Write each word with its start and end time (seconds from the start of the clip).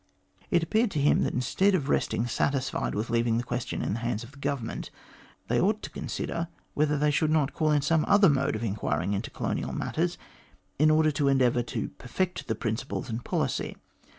It 0.49 0.63
appeared 0.63 0.89
to 0.89 0.99
him 0.99 1.21
that 1.21 1.33
instead 1.35 1.75
of 1.75 1.87
resting 1.87 2.25
satisfied 2.25 2.95
with 2.95 3.11
leaving 3.11 3.37
the 3.37 3.43
question 3.43 3.83
in 3.83 3.93
the 3.93 3.99
hands 3.99 4.23
of 4.23 4.31
the 4.31 4.39
Government, 4.39 4.89
they 5.47 5.61
ought 5.61 5.83
to 5.83 5.91
consider 5.91 6.47
whether 6.73 6.97
they 6.97 7.11
should 7.11 7.29
not 7.29 7.53
call 7.53 7.69
in 7.69 7.83
some 7.83 8.03
other 8.07 8.27
mode 8.27 8.55
of 8.55 8.63
enquiring 8.63 9.13
into 9.13 9.29
colonial 9.29 9.73
matters, 9.73 10.17
in 10.79 10.89
order 10.89 11.11
to 11.11 11.27
endeavour 11.27 11.61
to 11.61 11.89
perfect 11.99 12.47
their 12.47 12.55
principles 12.55 13.11
and 13.11 13.23
policy. 13.23 13.75